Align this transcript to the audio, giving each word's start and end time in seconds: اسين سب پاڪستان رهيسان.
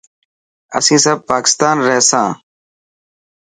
اسين 0.77 0.99
سب 1.05 1.17
پاڪستان 1.29 1.75
رهيسان. 1.85 2.29